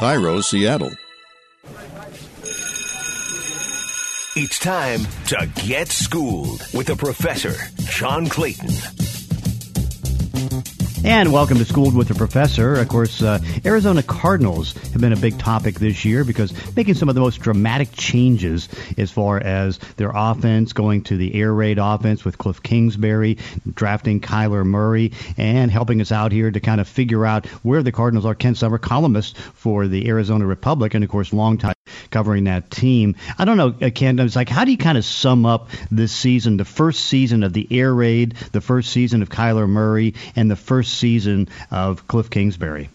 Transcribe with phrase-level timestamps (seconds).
[0.00, 0.92] KIRO, Seattle.
[4.34, 8.70] It's time to get schooled with the professor, John Clayton.
[11.02, 12.74] And welcome to Schooled with the Professor.
[12.74, 17.08] Of course, uh, Arizona Cardinals have been a big topic this year because making some
[17.08, 18.68] of the most dramatic changes
[18.98, 23.38] as far as their offense, going to the air raid offense with Kliff Kingsbury,
[23.74, 27.92] drafting Kyler Murray, and helping us out here to kind of figure out where the
[27.92, 28.34] Cardinals are.
[28.34, 31.74] Kent Somers, columnist for the Arizona Republic, and of course, long time
[32.10, 33.16] covering that team.
[33.38, 36.12] I don't know, uh, Ken, it's like, how do you kind of sum up this
[36.12, 40.50] season, the first season of the air raid, the first season of Kyler Murray, and
[40.50, 42.90] the first season of Kliff Kingsbury?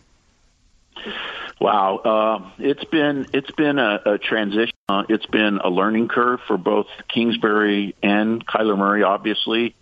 [1.59, 4.75] Wow, uh, it's been it's been a, a transition.
[4.89, 9.03] Uh, it's been a learning curve for both Kingsbury and Kyler Murray.
[9.03, 9.73] Obviously,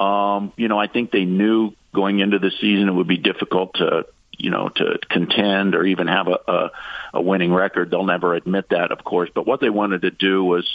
[0.00, 3.74] um, you know I think they knew going into the season it would be difficult
[3.74, 4.06] to
[4.38, 6.70] you know to contend or even have a, a,
[7.14, 7.90] a winning record.
[7.90, 9.30] They'll never admit that, of course.
[9.34, 10.66] But what they wanted to do was,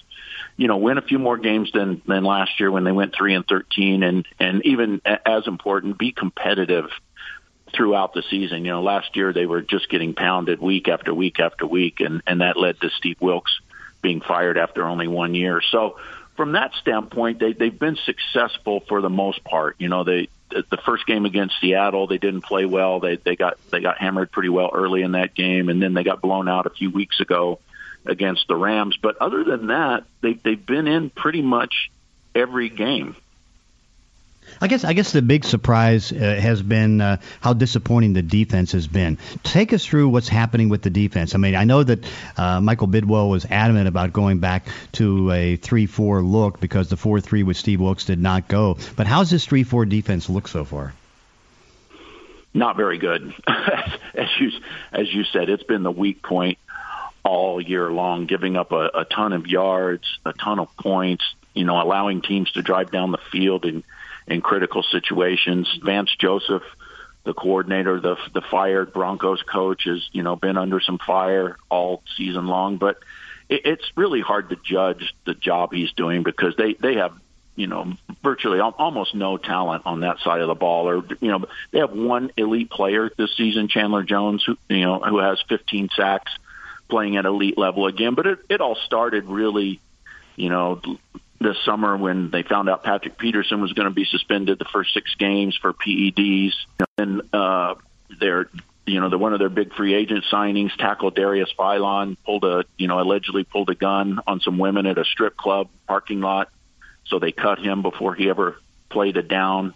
[0.55, 3.33] you know, win a few more games than than last year when they went three
[3.33, 6.89] and thirteen, and and even as important, be competitive
[7.75, 8.65] throughout the season.
[8.65, 12.21] You know, last year they were just getting pounded week after week after week, and
[12.27, 13.59] and that led to Steve Wilks
[14.01, 15.61] being fired after only one year.
[15.71, 15.97] So
[16.35, 19.75] from that standpoint, they they've been successful for the most part.
[19.79, 22.99] You know, they the first game against Seattle, they didn't play well.
[22.99, 26.03] They they got they got hammered pretty well early in that game, and then they
[26.03, 27.59] got blown out a few weeks ago
[28.05, 28.97] against the Rams.
[29.01, 31.91] But other than that, they they've been in pretty much
[32.33, 33.15] every game.
[34.61, 38.71] I guess I guess the big surprise uh, has been uh, how disappointing the defense
[38.71, 39.17] has been.
[39.43, 41.35] Take us through what's happening with the defense.
[41.35, 42.05] I mean, I know that
[42.37, 47.43] uh, Michael Bidwill was adamant about going back to a three-four look because the four-three
[47.43, 48.77] with Steve Wilks did not go.
[48.95, 50.93] But how's this three-four defense look so far?
[52.53, 54.51] Not very good, as you
[54.91, 55.49] as you said.
[55.49, 56.57] It's been the weak point
[57.23, 61.23] all year long, giving up a, a ton of yards, a ton of points.
[61.53, 63.83] You know, allowing teams to drive down the field and
[64.27, 65.79] in critical situations.
[65.83, 66.63] Vance Joseph,
[67.23, 72.03] the coordinator, the the fired Broncos coach, has you know been under some fire all
[72.15, 72.77] season long.
[72.77, 72.97] But
[73.49, 77.13] it, it's really hard to judge the job he's doing because they they have
[77.55, 77.93] you know
[78.23, 80.89] virtually almost no talent on that side of the ball.
[80.89, 84.99] Or you know they have one elite player this season, Chandler Jones, who you know
[84.99, 86.31] who has 15 sacks,
[86.89, 88.13] playing at elite level again.
[88.13, 89.79] But it it all started really
[90.37, 90.79] you know,
[91.39, 94.93] this summer when they found out Patrick Peterson was going to be suspended the first
[94.93, 96.53] six games for PEDs.
[96.97, 97.75] And uh,
[98.19, 98.49] they're,
[98.85, 102.65] you know, the one of their big free agent signings, tackle Darius Philon, pulled a,
[102.77, 106.49] you know, allegedly pulled a gun on some women at a strip club parking lot.
[107.05, 108.57] So they cut him before he ever
[108.89, 109.73] played a down.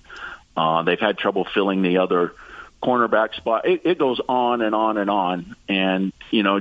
[0.57, 2.33] Uh, they've had trouble filling the other
[2.81, 3.67] cornerback spot.
[3.67, 5.55] It, it goes on and on and on.
[5.69, 6.59] And, you know,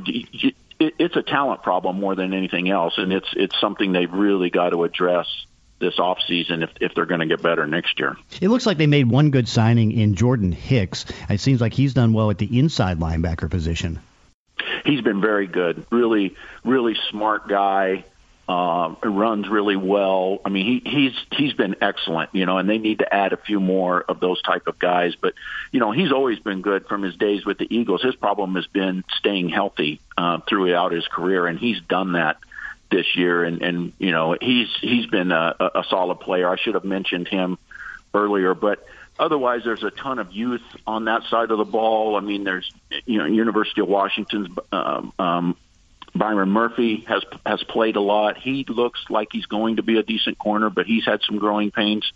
[0.81, 4.51] it, it's a talent problem more than anything else, and it's it's something they've really
[4.51, 5.27] got to address
[5.79, 8.17] this offseason if, if they're going to get better next year.
[8.41, 11.07] It looks like they made one good signing in Jordan Hicks.
[11.29, 13.99] It seems like he's done well at the inside linebacker position.
[14.85, 15.87] He's been very good.
[15.91, 18.05] Really, really smart guy
[18.51, 20.41] uh, runs really well.
[20.45, 23.37] I mean, he, he's he's been excellent, you know, and they need to add a
[23.37, 25.15] few more of those type of guys.
[25.15, 25.35] But
[25.71, 28.03] you know, he's always been good from his days with the Eagles.
[28.03, 32.39] His problem has been staying healthy uh, throughout his career, and he's done that
[32.91, 33.45] this year.
[33.45, 36.49] And and you know, he's he's been a, a solid player.
[36.49, 37.57] I should have mentioned him
[38.13, 38.85] earlier, but
[39.17, 42.17] otherwise there's a ton of youth on that side of the ball.
[42.17, 42.69] I mean, there's
[43.07, 45.57] you know University of Washington's um, um,
[46.15, 48.37] Byron Murphy has has played a lot.
[48.37, 51.71] He looks like he's going to be a decent corner, but he's had some growing
[51.71, 52.11] pains.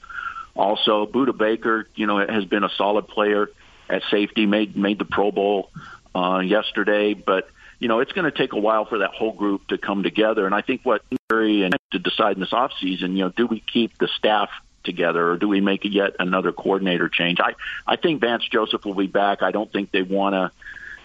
[0.56, 3.50] Also, Budda Baker, you know, has been a solid player
[3.88, 4.46] at safety.
[4.46, 5.70] made made the Pro Bowl
[6.14, 9.66] uh, yesterday, but you know, it's going to take a while for that whole group
[9.68, 10.46] to come together.
[10.46, 13.60] And I think what Barry and to decide in this offseason, you know, do we
[13.60, 14.48] keep the staff
[14.84, 17.40] together or do we make yet another coordinator change?
[17.40, 17.54] I
[17.86, 19.42] I think Vance Joseph will be back.
[19.42, 20.50] I don't think they want to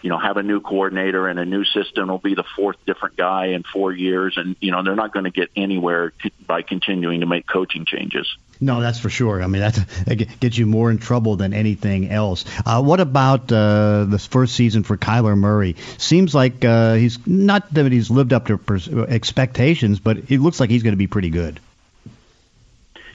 [0.01, 3.17] you know, have a new coordinator and a new system will be the fourth different
[3.17, 4.37] guy in four years.
[4.37, 6.13] And, you know, they're not going to get anywhere
[6.45, 8.27] by continuing to make coaching changes.
[8.61, 9.41] No, that's for sure.
[9.41, 12.45] I mean, that gets you more in trouble than anything else.
[12.65, 15.75] Uh, what about uh, this first season for Kyler Murray?
[15.97, 20.59] Seems like uh, he's not that he's lived up to pers- expectations, but it looks
[20.59, 21.59] like he's going to be pretty good.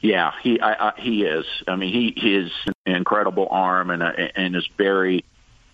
[0.00, 1.46] Yeah, he I, I, he is.
[1.66, 2.52] I mean, he, he is
[2.84, 5.24] an incredible arm and and is very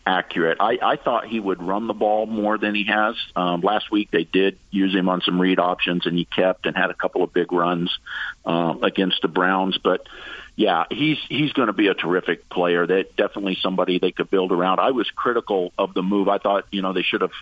[0.06, 0.58] accurate.
[0.61, 3.17] I, I thought he would run the ball more than he has.
[3.37, 6.76] Um, last week they did use him on some read options, and he kept and
[6.76, 7.97] had a couple of big runs
[8.44, 9.79] uh, against the Browns.
[9.79, 10.06] But
[10.56, 12.87] yeah, he's he's going to be a terrific player.
[12.87, 14.81] That definitely somebody they could build around.
[14.81, 16.29] I was critical of the move.
[16.29, 17.32] I thought you know they should have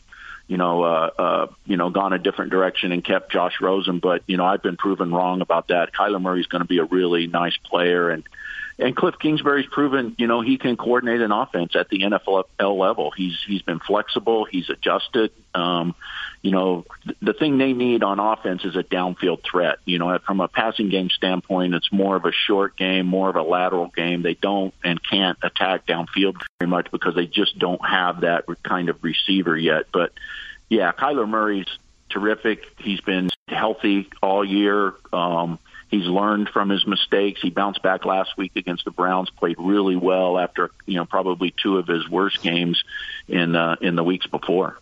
[0.48, 3.98] you know, uh, uh, you know, gone a different direction and kept Josh Rosen.
[3.98, 5.92] But you know, I've been proven wrong about that.
[5.92, 8.24] Kyler Murray's going to be a really nice player, and
[8.80, 13.10] and Kliff Kingsbury's proven, you know, he can coordinate an offense at the NFL level.
[13.10, 14.44] He's he's been flexible.
[14.44, 15.32] He's adjusted.
[15.52, 15.96] Um,
[16.42, 16.86] you know,
[17.20, 19.78] the thing they need on offense is a downfield threat.
[19.84, 23.34] You know, from a passing game standpoint, it's more of a short game, more of
[23.34, 24.22] a lateral game.
[24.22, 28.88] They don't and can't attack downfield very much because they just don't have that kind
[28.90, 29.86] of receiver yet.
[29.92, 30.12] But
[30.68, 31.66] yeah, Kyler Murray's
[32.10, 32.64] terrific.
[32.78, 34.94] He's been healthy all year.
[35.12, 35.58] Um,
[35.88, 37.40] he's learned from his mistakes.
[37.40, 41.54] He bounced back last week against the Browns, played really well after you know probably
[41.62, 42.82] two of his worst games
[43.26, 44.78] in uh, in the weeks before.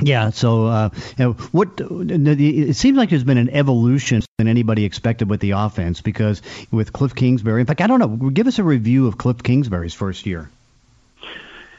[0.00, 0.30] Yeah.
[0.30, 5.30] So, uh, you know, what it seems like there's been an evolution than anybody expected
[5.30, 6.42] with the offense because
[6.72, 7.60] with Kliff Kingsbury.
[7.60, 8.30] In fact, I don't know.
[8.30, 10.50] Give us a review of Kliff Kingsbury's first year.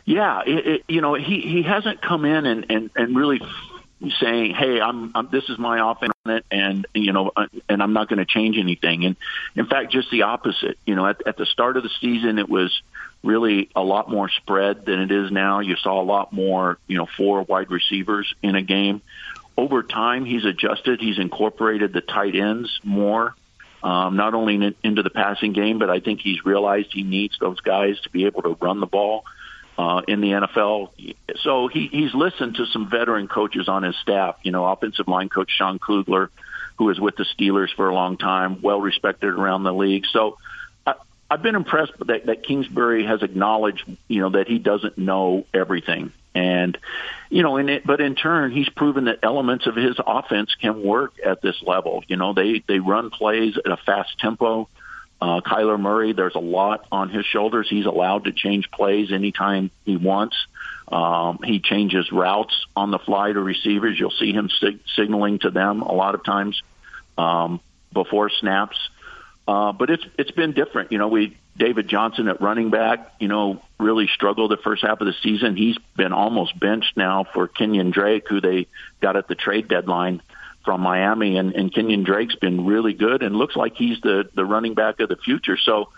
[0.06, 3.42] Yeah, it, it, you know, he he hasn't come in and and and really
[4.20, 6.14] saying, "Hey, I'm, I'm this is my offense
[6.52, 9.16] and you know, uh, and I'm not going to change anything." And
[9.56, 10.78] in fact, just the opposite.
[10.86, 12.82] You know, at, at the start of the season, it was
[13.24, 15.60] really a lot more spread than it is now.
[15.60, 19.02] You saw a lot more, you know, four wide receivers in a game.
[19.58, 21.00] Over time, he's adjusted.
[21.00, 23.34] He's incorporated the tight ends more,
[23.82, 27.38] um, not only in, into the passing game, but I think he's realized he needs
[27.40, 29.24] those guys to be able to run the ball
[29.78, 30.90] uh, in the NFL.
[31.42, 34.38] So he, he's listened to some veteran coaches on his staff.
[34.44, 36.30] You know, offensive line coach Sean Kugler,
[36.78, 40.06] who was with the Steelers for a long time, well respected around the league.
[40.12, 40.38] So
[40.86, 40.96] I,
[41.30, 46.12] I've been impressed that, that Kingsbury has acknowledged, you know, that he doesn't know everything.
[46.34, 46.78] And,
[47.30, 50.84] you know, in it, but in turn, he's proven that elements of his offense can
[50.84, 52.04] work at this level.
[52.08, 54.68] You know, they, they run plays at a fast tempo.
[55.22, 57.68] Kyler Murray, there's a lot on his shoulders.
[57.70, 60.36] He's allowed to change plays anytime he wants.
[60.88, 64.00] Um, he changes routes on the fly to receivers.
[64.00, 66.62] You'll see him sig- signaling to them a lot of times
[67.18, 67.60] um,
[67.92, 68.78] before snaps.
[69.48, 70.92] Uh, but it's it's been different.
[70.92, 75.00] You know, we David Johnson at running back, you know, really struggled the first half
[75.00, 75.56] of the season.
[75.56, 78.68] He's been almost benched now for Kenyan Drake, who they
[79.02, 80.22] got at the trade deadline
[80.66, 84.44] from Miami, and, and Kenyan Drake's been really good and looks like he's the the
[84.44, 85.58] running back of the future.
[85.58, 85.90] So,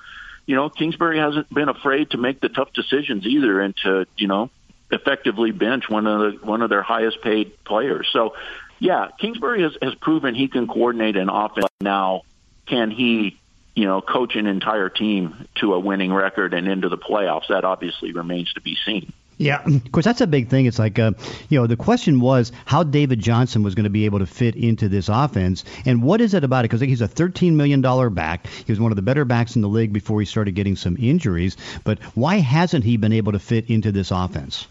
[0.45, 4.27] you know, Kingsbury hasn't been afraid to make the tough decisions either, and to you
[4.27, 4.49] know
[4.91, 8.07] effectively bench one of the one of their highest paid players.
[8.11, 8.35] So,
[8.79, 11.67] yeah, Kingsbury has, has proven he can coordinate an offense.
[11.81, 12.23] Now,
[12.67, 13.39] can he?
[13.75, 17.49] You know, coach an entire team to a winning record and into the playoffs.
[17.49, 19.13] That obviously remains to be seen.
[19.37, 20.65] Yeah, of course, that's a big thing.
[20.65, 21.11] It's like, uh,
[21.49, 24.55] you know, the question was how David Johnson was going to be able to fit
[24.55, 26.71] into this offense, and what is it about it?
[26.71, 27.81] Because he's a $13 million
[28.13, 28.47] back.
[28.47, 30.97] He was one of the better backs in the league before he started getting some
[30.99, 31.55] injuries.
[31.83, 34.67] But why hasn't he been able to fit into this offense?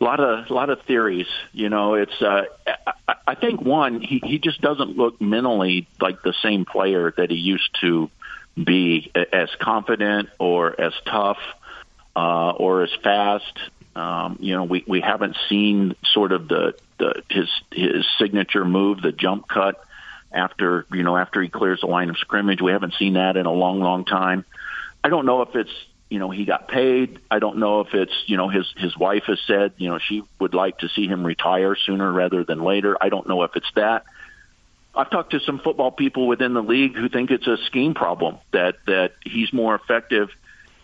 [0.00, 1.26] A lot of a lot of theories.
[1.52, 2.22] You know, it's.
[2.22, 2.44] Uh,
[3.08, 7.30] I, I think one, he he just doesn't look mentally like the same player that
[7.30, 8.10] he used to
[8.56, 11.38] be, as confident or as tough
[12.16, 13.58] uh, or as fast.
[13.94, 19.02] Um, you know, we, we haven't seen sort of the, the his his signature move,
[19.02, 19.84] the jump cut
[20.32, 22.60] after you know after he clears the line of scrimmage.
[22.60, 24.44] We haven't seen that in a long, long time.
[25.02, 25.72] I don't know if it's
[26.08, 27.18] you know he got paid.
[27.30, 30.22] I don't know if it's you know his his wife has said you know she
[30.38, 32.96] would like to see him retire sooner rather than later.
[33.00, 34.04] I don't know if it's that.
[34.94, 38.38] I've talked to some football people within the league who think it's a scheme problem
[38.52, 40.30] that that he's more effective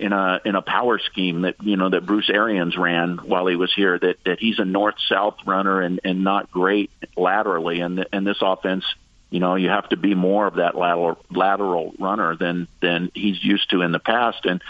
[0.04, 3.56] in a in a power scheme that you know that Bruce Arians ran while he
[3.56, 3.98] was here.
[3.98, 7.80] That that he's a north south runner and and not great laterally.
[7.80, 8.84] And and this offense,
[9.30, 13.42] you know, you have to be more of that lateral lateral runner than than he's
[13.42, 14.44] used to in the past.
[14.44, 14.62] And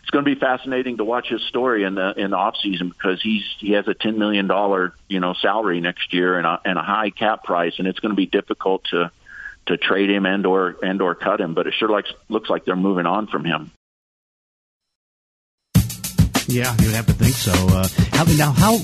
[0.00, 2.88] it's going to be fascinating to watch his story in the in the off season
[2.88, 6.60] because he's he has a ten million dollar you know salary next year and a
[6.64, 9.12] and a high cap price, and it's going to be difficult to
[9.66, 11.54] to trade him and or and or cut him.
[11.54, 13.70] But it sure likes looks like they're moving on from him.
[16.48, 17.52] Yeah, you would have to think so.
[17.52, 18.78] Uh, how, now, how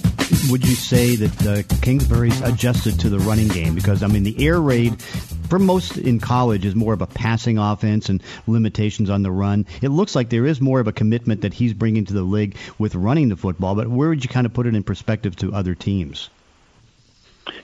[0.50, 3.74] would you say that uh, Kingsbury's adjusted to the running game?
[3.74, 5.00] Because I mean, the air raid
[5.48, 9.66] for most in college is more of a passing offense and limitations on the run.
[9.82, 12.56] It looks like there is more of a commitment that he's bringing to the league
[12.78, 13.74] with running the football.
[13.74, 16.30] But where would you kind of put it in perspective to other teams?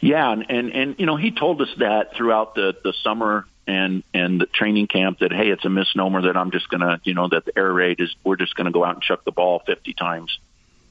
[0.00, 4.02] Yeah, and and, and you know he told us that throughout the the summer and
[4.12, 7.28] and the training camp that hey, it's a misnomer that I'm just gonna you know
[7.28, 9.94] that the air raid is we're just gonna go out and chuck the ball 50
[9.94, 10.38] times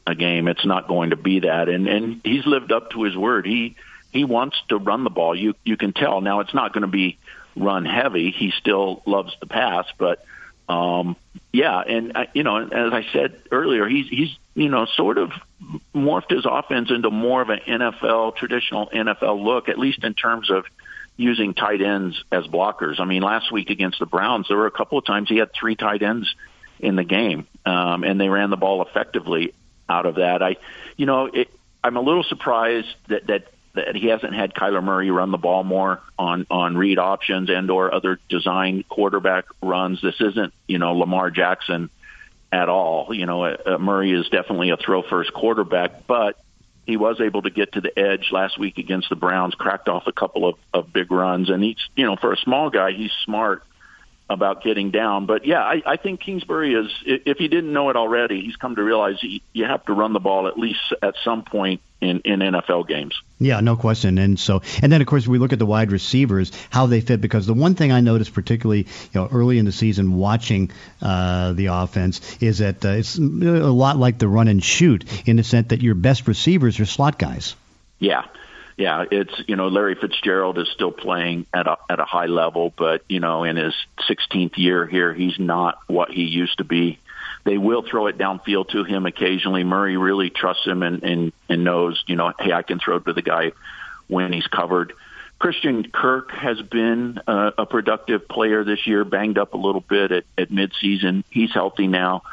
[0.05, 0.47] a game.
[0.47, 3.45] It's not going to be that, and and he's lived up to his word.
[3.45, 3.75] He
[4.11, 5.35] he wants to run the ball.
[5.35, 6.41] You you can tell now.
[6.41, 7.17] It's not going to be
[7.55, 8.31] run heavy.
[8.31, 10.23] He still loves the pass, but
[10.67, 11.15] Um,
[11.51, 15.31] yeah, and uh, you know, as I said earlier, he's he's you know sort of
[15.93, 20.49] morphed his offense into more of an NFL traditional NFL look, at least in terms
[20.49, 20.65] of
[21.15, 22.99] using tight ends as blockers.
[22.99, 25.51] I mean, last week against the Browns, there were a couple of times he had
[25.53, 26.33] three tight ends
[26.79, 29.53] in the game, um, and they ran the ball effectively
[29.87, 30.41] out of that.
[30.41, 30.57] I,
[30.97, 31.49] you know, it,
[31.83, 35.63] I'm a little surprised that that that he hasn't had Kyler Murray run the ball
[35.63, 40.01] more on on read options and or other design quarterback runs.
[40.01, 41.89] This isn't you know Lamar Jackson
[42.51, 43.13] at all.
[43.13, 46.39] You know, uh, Murray is definitely a throw first quarterback, but
[46.85, 50.03] he was able to get to the edge last week against the Browns, cracked off
[50.07, 53.11] a couple of, of big runs, and he's you know for a small guy, he's
[53.25, 53.63] smart
[54.29, 55.25] about getting down.
[55.25, 56.91] But yeah, I, I think Kingsbury is.
[57.05, 60.13] If he didn't know it already, he's come to realize he, you have to run
[60.13, 63.15] the ball at least at some point in, in NFL games.
[63.39, 64.17] Yeah, no question.
[64.17, 67.21] And so, and then of course we look at the wide receivers, how they fit.
[67.21, 71.53] Because the one thing I noticed, particularly you know early in the season, watching uh,
[71.53, 75.43] the offense, is that uh, it's a lot like the run and shoot in the
[75.43, 77.55] sense that your best receivers are slot guys.
[77.99, 78.25] Yeah
[78.77, 82.73] yeah, it's you know Larry Fitzgerald is still playing at a at a high level,
[82.75, 83.73] but you know in his
[84.09, 86.99] 16th year here, he's not what he used to be.
[87.43, 89.63] They will throw it downfield to him occasionally.
[89.63, 93.13] Murray really trusts him and and, and knows you know hey I can throw to
[93.13, 93.51] the guy
[94.07, 94.93] when he's covered.
[95.37, 100.11] Christian Kirk has been uh, a productive player this year, banged up a little bit
[100.11, 101.25] at, at midseason.
[101.29, 102.23] He's healthy now,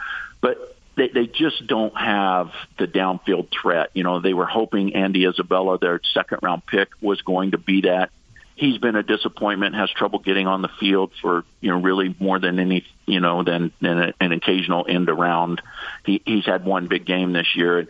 [0.41, 3.91] but they, they just don't have the downfield threat.
[3.95, 7.83] You know, they were hoping Andy Isabella, their second round pick, was going to be
[7.83, 8.11] that.
[8.57, 12.39] He's been a disappointment, has trouble getting on the field for, you know, really more
[12.39, 15.63] than any, you know, than, than a, an occasional end around.
[16.05, 17.89] He, he's had one big game this year.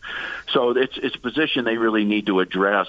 [0.52, 2.86] So it's, it's a position they really need to address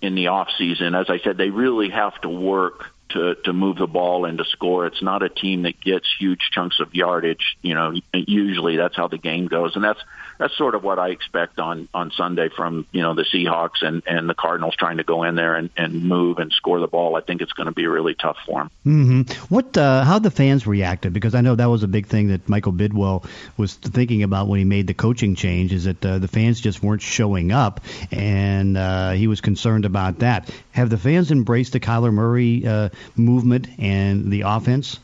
[0.00, 0.94] in the off season.
[0.94, 4.44] As I said, they really have to work to to move the ball and to
[4.44, 4.86] score.
[4.86, 7.56] It's not a team that gets huge chunks of yardage.
[7.62, 10.00] You know, usually that's how the game goes, and that's
[10.38, 14.02] that's sort of what I expect on on Sunday from you know the Seahawks and
[14.06, 17.14] and the Cardinals trying to go in there and and move and score the ball.
[17.14, 18.70] I think it's going to be really tough for them.
[18.86, 19.54] Mm-hmm.
[19.54, 22.48] What uh, how the fans reacted because I know that was a big thing that
[22.48, 23.26] Michael Bidwill
[23.58, 26.82] was thinking about when he made the coaching change is that uh, the fans just
[26.82, 30.50] weren't showing up and uh, he was concerned about that.
[30.72, 34.98] Have the fans embraced the Kyler Murray uh, movement and the offense?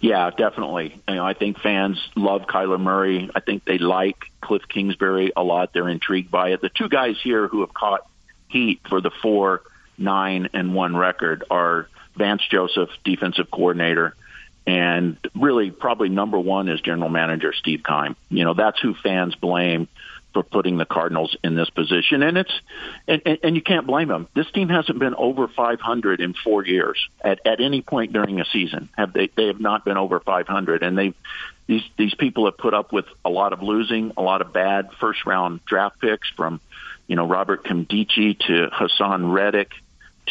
[0.00, 1.00] Yeah, definitely.
[1.08, 3.30] You know, I think fans love Kyler Murray.
[3.34, 5.72] I think they like Kliff Kingsbury a lot.
[5.72, 6.60] They're intrigued by it.
[6.60, 8.06] The two guys here who have caught
[8.48, 9.62] heat for the four,
[9.98, 14.14] nine, and one record are Vance Joseph, defensive coordinator,
[14.66, 18.16] and really probably number one is general manager Steve Keim.
[18.30, 19.88] You know, that's who fans blame
[20.36, 22.52] for putting the Cardinals in this position, and it's
[23.08, 24.28] and, and, and you can't blame them.
[24.34, 28.44] This team hasn't been over 500 in four years at at any point during a
[28.44, 28.90] season.
[28.98, 29.30] Have they?
[29.34, 31.14] They have not been over 500, and they
[31.66, 34.90] these these people have put up with a lot of losing, a lot of bad
[35.00, 36.60] first round draft picks from
[37.06, 39.70] you know Robert Nkemdiche to Haason Reddick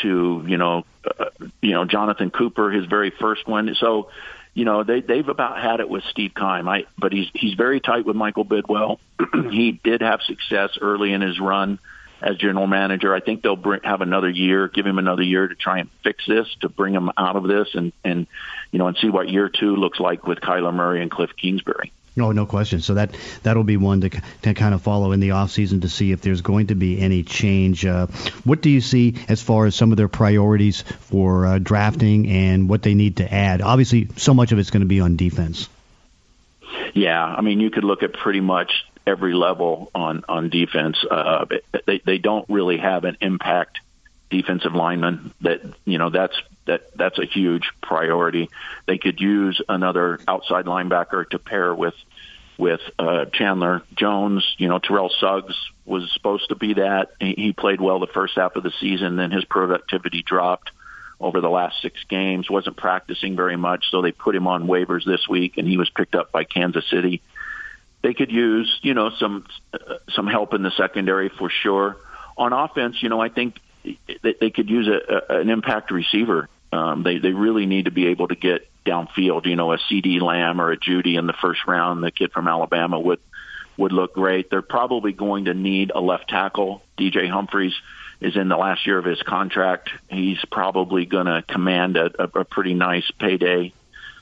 [0.03, 1.25] to you know uh,
[1.63, 3.75] you know Jonathan Cooper, his very first one.
[3.79, 4.09] So
[4.55, 6.67] you know they they've about had it with Steve Keim.
[6.67, 8.97] I but he's he's very tight with Michael Bidwill.
[9.51, 11.77] he did have success early in his run
[12.21, 13.13] as general manager.
[13.13, 16.25] I think they'll bring, have another year, give him another year to try and fix
[16.25, 18.27] this, to bring him out of this, and and
[18.71, 21.91] you know and see what year two looks like with Kyler Murray and Kliff Kingsbury.
[22.15, 22.79] No, no question.
[22.79, 24.09] So that that'll be one to,
[24.43, 26.99] to kind of follow in the off season to see if there's going to be
[26.99, 27.85] any change.
[27.85, 28.07] Uh,
[28.43, 32.69] what do you see as far as some of their priorities for uh, drafting and
[32.69, 33.61] what they need to add?
[33.61, 35.67] Obviously, so much of it's going to be on defense.
[36.93, 38.71] Yeah, I mean, you could look at pretty much
[39.05, 40.97] every level on on defense.
[41.09, 41.45] Uh,
[41.85, 43.79] they they don't really have an impact
[44.29, 45.33] defensive lineman.
[45.41, 48.49] That you know that's that that's a huge priority.
[48.85, 51.95] They could use another outside linebacker to pair with
[52.57, 54.43] with uh, Chandler Jones.
[54.57, 55.55] You know, Terrell Suggs
[55.85, 57.11] was supposed to be that.
[57.19, 60.71] He, played well the first half of the season, then his productivity dropped
[61.19, 62.49] over the last six games.
[62.49, 65.89] wasn't practicing very much, so they put him on waivers this week, and he was
[65.89, 67.21] picked up by Kansas City.
[68.01, 71.97] They could use, you know, some uh, some help in the secondary for sure.
[72.37, 73.59] On offense, you know, I think
[74.21, 77.91] they, they could use a, a, an impact receiver um, they they really need to
[77.91, 79.45] be able to get downfield.
[79.45, 82.47] You know, a CeeDee Lamb or a Jeudy in the first round, the kid from
[82.47, 83.19] Alabama would
[83.77, 84.49] would look great.
[84.49, 86.81] They're probably going to need a left tackle.
[86.97, 87.73] DJ Humphries
[88.21, 89.89] is in the last year of his contract.
[90.09, 93.73] He's probably going to command a, a, a pretty nice payday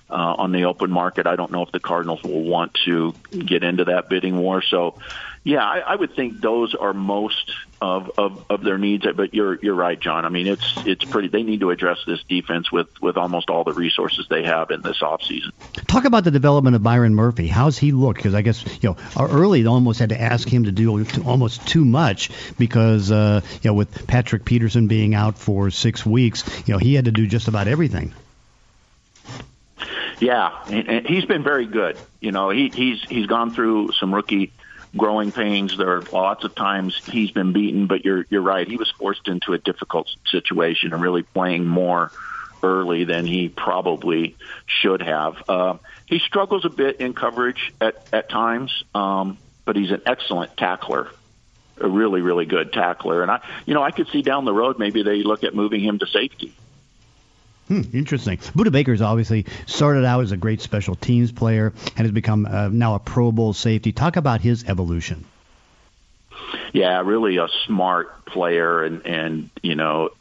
[0.10, 1.28] uh, on the open market.
[1.28, 4.62] I don't know if the Cardinals will want to get into that bidding war.
[4.62, 5.00] So,
[5.44, 7.52] yeah, I, I would think those are most
[7.84, 9.06] of, of, of their needs.
[9.14, 10.24] But you're you're right, John.
[10.24, 11.28] I mean, it's it's pretty.
[11.28, 14.82] They need to address this defense with with almost all the resources they have in
[14.82, 15.52] this offseason.
[15.88, 17.48] Talk about the development of Byron Murphy.
[17.48, 18.20] How's he looked?
[18.20, 21.68] Because I guess you know early they almost had to ask him to do almost
[21.68, 26.74] too much because uh, you know with Patrick Peterson being out for six weeks, you
[26.74, 28.14] know he had to do just about everything.
[30.22, 31.98] Yeah, and he's been very good.
[32.22, 34.54] You know, he, he's he's gone through some rookie
[34.96, 35.78] growing pains.
[35.78, 38.68] There are lots of times he's been beaten, but you're you're right.
[38.68, 42.12] He was forced into a difficult situation and really playing more
[42.62, 44.36] early than he probably
[44.66, 45.36] should have.
[45.50, 50.56] Uh, he struggles a bit in coverage at at times, um, but he's an excellent
[50.58, 51.10] tackler.
[51.82, 54.78] A really, really good tackler, and I, you know, I could see down the road
[54.78, 56.54] maybe they look at moving him to safety.
[57.74, 58.38] Hmm, interesting.
[58.38, 62.68] Budda Baker's obviously started out as a great special teams player and has become uh,
[62.68, 63.92] now a Pro Bowl safety.
[63.92, 65.26] Talk about his evolution.
[66.72, 70.12] Yeah, really a smart player, and and you know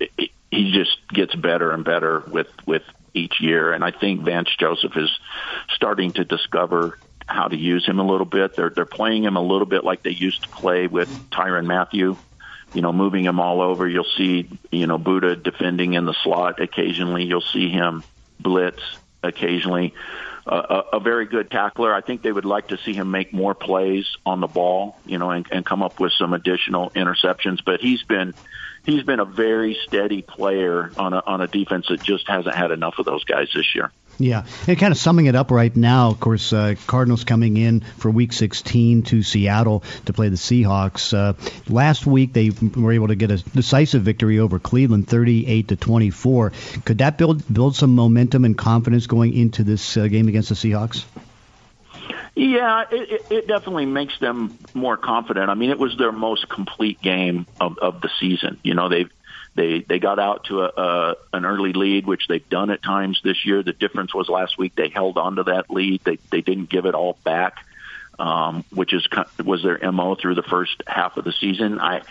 [0.50, 3.74] he just gets better and better with with each year.
[3.74, 5.10] And I think Vance Joseph is
[5.74, 8.56] starting to discover how to use him a little bit.
[8.56, 12.16] They're they're playing him a little bit like they used to play with Tyrann Mathieu
[12.74, 13.88] you know, moving him all over.
[13.88, 17.24] You'll see, you know, Budda defending in the slot occasionally.
[17.24, 18.02] You'll see him
[18.40, 18.82] blitz
[19.22, 19.94] occasionally.
[20.44, 21.94] Uh, a, a very good tackler.
[21.94, 25.18] I think they would like to see him make more plays on the ball, you
[25.18, 27.64] know, and, and come up with some additional interceptions.
[27.64, 28.34] But he's been
[28.84, 32.72] he's been a very steady player on a on a defense that just hasn't had
[32.72, 33.92] enough of those guys this year.
[34.18, 37.80] Yeah, and kind of summing it up right now, of course, uh, Cardinals coming in
[37.80, 41.12] for Week 16 to Seattle to play the Seahawks.
[41.12, 41.32] Uh,
[41.68, 46.52] last week they were able to get a decisive victory over Cleveland, 38 to 24.
[46.84, 50.54] Could that build build some momentum and confidence going into this uh, game against the
[50.54, 51.04] Seahawks?
[52.34, 55.50] Yeah, it, it definitely makes them more confident.
[55.50, 58.58] I mean, it was their most complete game of, of the season.
[58.62, 59.10] You know, they've
[59.54, 63.20] they they got out to a, a an early lead, which they've done at times
[63.22, 63.62] this year.
[63.62, 66.02] The difference was last week they held on to that lead.
[66.04, 67.64] They they didn't give it all back,
[68.18, 69.06] um, which is
[69.44, 71.80] was their mo through the first half of the season.
[71.80, 72.02] I,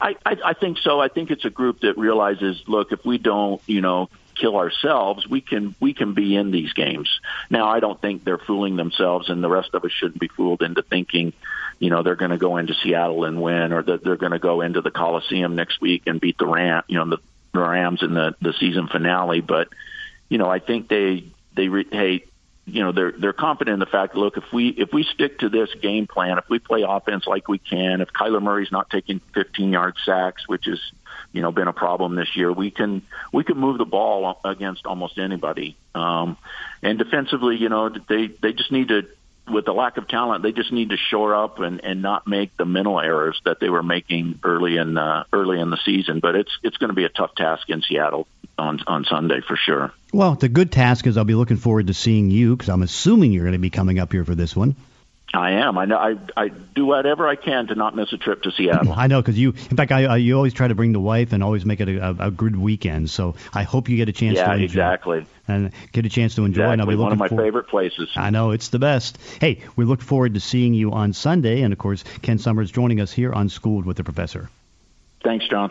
[0.00, 1.00] I I think so.
[1.00, 4.10] I think it's a group that realizes, look, if we don't, you know,
[4.40, 7.20] kill ourselves, we can we can be in these games.
[7.50, 10.62] Now, I don't think they're fooling themselves, and the rest of us shouldn't be fooled
[10.62, 11.32] into thinking
[11.78, 14.38] you know they're going to go into Seattle and win, or that they're going to
[14.38, 17.18] go into the Coliseum next week and beat the Ram, you know, the,
[17.58, 19.40] Rams in the the season finale.
[19.40, 19.68] But
[20.28, 21.24] you know, I think they
[21.54, 22.24] they re- hey,
[22.66, 24.14] you know, they're they're confident in the fact.
[24.14, 27.48] Look, if we if we stick to this game plan, if we play offense like
[27.48, 30.80] we can, if Kyler Murray's not taking 15 yard sacks, which is
[31.32, 34.86] you know been a problem this year, we can we can move the ball against
[34.86, 35.76] almost anybody.
[35.94, 36.36] Um,
[36.82, 39.08] and defensively, you know, they they just need to
[39.50, 42.56] with the lack of talent, they just need to shore up and, and not make
[42.56, 46.20] the mental errors that they were making early in uh, early in the season.
[46.20, 48.26] But it's it's going to be a tough task in Seattle
[48.58, 49.92] on on Sunday for sure.
[50.12, 53.32] Well, the good task is I'll be looking forward to seeing you because I'm assuming
[53.32, 54.76] you're going to be coming up here for this one.
[55.32, 55.78] I am.
[55.78, 55.96] I know.
[55.96, 58.92] I I do whatever I can to not miss a trip to Seattle.
[58.92, 61.32] I know because you, in fact, I, I, you always try to bring the wife
[61.32, 63.10] and always make it a, a, a good weekend.
[63.10, 64.36] So I hope you get a chance.
[64.38, 65.26] Yeah, to enjoy, exactly.
[65.46, 66.62] And get a chance to enjoy.
[66.62, 66.72] Exactly.
[66.72, 68.08] And I'll be One of my for- favorite places.
[68.16, 69.18] I know it's the best.
[69.40, 73.00] Hey, we look forward to seeing you on Sunday, and of course, Kent Somers joining
[73.00, 74.50] us here on Schooled with the Professor.
[75.22, 75.70] Thanks, John.